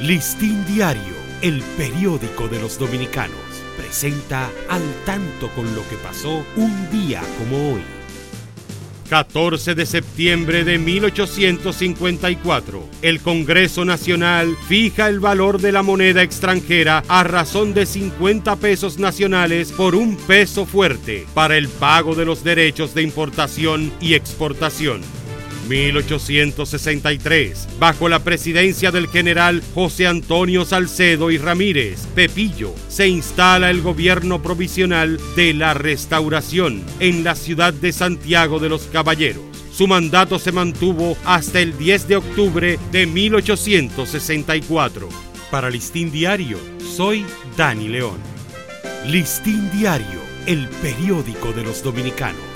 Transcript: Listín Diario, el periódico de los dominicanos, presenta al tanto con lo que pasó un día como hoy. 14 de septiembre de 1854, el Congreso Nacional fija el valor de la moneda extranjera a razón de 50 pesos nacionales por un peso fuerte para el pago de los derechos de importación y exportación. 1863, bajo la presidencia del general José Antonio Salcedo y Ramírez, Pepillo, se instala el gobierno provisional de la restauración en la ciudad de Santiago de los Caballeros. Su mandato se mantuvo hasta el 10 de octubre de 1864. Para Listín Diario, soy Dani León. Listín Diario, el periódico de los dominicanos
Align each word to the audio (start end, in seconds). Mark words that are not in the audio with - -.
Listín 0.00 0.64
Diario, 0.66 1.14
el 1.40 1.62
periódico 1.78 2.48
de 2.48 2.60
los 2.60 2.78
dominicanos, 2.78 3.38
presenta 3.78 4.50
al 4.68 4.82
tanto 5.06 5.48
con 5.54 5.74
lo 5.74 5.88
que 5.88 5.96
pasó 5.96 6.44
un 6.56 6.90
día 6.90 7.22
como 7.38 7.72
hoy. 7.72 7.80
14 9.08 9.74
de 9.74 9.86
septiembre 9.86 10.64
de 10.64 10.76
1854, 10.76 12.86
el 13.00 13.20
Congreso 13.20 13.86
Nacional 13.86 14.54
fija 14.68 15.08
el 15.08 15.18
valor 15.18 15.62
de 15.62 15.72
la 15.72 15.82
moneda 15.82 16.22
extranjera 16.22 17.02
a 17.08 17.24
razón 17.24 17.72
de 17.72 17.86
50 17.86 18.54
pesos 18.56 18.98
nacionales 18.98 19.72
por 19.72 19.94
un 19.94 20.16
peso 20.16 20.66
fuerte 20.66 21.24
para 21.32 21.56
el 21.56 21.68
pago 21.68 22.14
de 22.14 22.26
los 22.26 22.44
derechos 22.44 22.92
de 22.92 23.00
importación 23.00 23.94
y 23.98 24.12
exportación. 24.12 25.00
1863, 25.68 27.68
bajo 27.78 28.08
la 28.08 28.20
presidencia 28.20 28.90
del 28.90 29.08
general 29.08 29.62
José 29.74 30.06
Antonio 30.06 30.64
Salcedo 30.64 31.30
y 31.30 31.36
Ramírez, 31.38 32.06
Pepillo, 32.14 32.74
se 32.88 33.08
instala 33.08 33.70
el 33.70 33.82
gobierno 33.82 34.42
provisional 34.42 35.20
de 35.34 35.54
la 35.54 35.74
restauración 35.74 36.84
en 37.00 37.24
la 37.24 37.34
ciudad 37.34 37.74
de 37.74 37.92
Santiago 37.92 38.58
de 38.58 38.68
los 38.68 38.82
Caballeros. 38.84 39.42
Su 39.72 39.86
mandato 39.86 40.38
se 40.38 40.52
mantuvo 40.52 41.16
hasta 41.24 41.60
el 41.60 41.76
10 41.76 42.08
de 42.08 42.16
octubre 42.16 42.78
de 42.92 43.06
1864. 43.06 45.08
Para 45.50 45.68
Listín 45.68 46.10
Diario, 46.10 46.58
soy 46.96 47.26
Dani 47.56 47.88
León. 47.88 48.18
Listín 49.06 49.70
Diario, 49.72 50.20
el 50.46 50.68
periódico 50.68 51.52
de 51.52 51.62
los 51.62 51.82
dominicanos 51.82 52.55